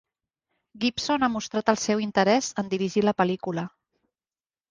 Gibson 0.83 1.25
ha 1.25 1.29
mostrat 1.33 1.69
el 1.73 1.77
seu 1.81 2.01
interès 2.05 2.49
en 2.63 2.73
dirigir 2.73 3.03
la 3.05 3.13
pel·lícula. 3.23 3.67